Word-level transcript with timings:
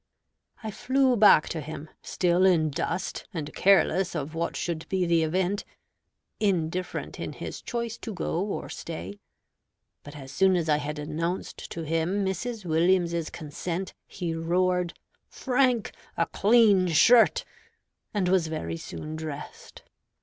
I 0.63 0.71
flew 0.71 1.15
back 1.15 1.47
to 1.49 1.61
him, 1.61 1.87
still 2.01 2.43
in 2.43 2.71
dust, 2.71 3.27
and 3.35 3.53
careless 3.53 4.15
of 4.15 4.33
what 4.33 4.55
should 4.55 4.89
be 4.89 5.05
the 5.05 5.21
event, 5.21 5.63
"indifferent 6.39 7.19
in 7.19 7.33
his 7.33 7.61
choice 7.61 7.99
to 7.99 8.11
go 8.11 8.39
or 8.39 8.67
stay;" 8.67 9.19
but 10.01 10.15
as 10.15 10.31
soon 10.31 10.55
as 10.55 10.67
I 10.67 10.77
had 10.77 10.97
announced 10.97 11.69
to 11.69 11.83
him 11.83 12.25
Mrs. 12.25 12.65
Williams's 12.65 13.29
consent, 13.29 13.93
he 14.07 14.33
roared, 14.33 14.95
"Frank, 15.27 15.91
a 16.17 16.25
clean 16.25 16.87
shirt," 16.87 17.45
and 18.11 18.27
was 18.27 18.47
very 18.47 18.77
soon 18.77 19.15
dressed. 19.15 19.83